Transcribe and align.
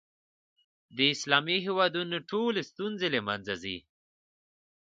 د 0.95 0.97
اسلامي 1.13 1.57
هېوادونو 1.65 2.17
ټولې 2.31 2.61
ستونزې 2.71 3.07
له 3.15 3.21
منځه 3.27 3.53
ځي. 3.63 3.77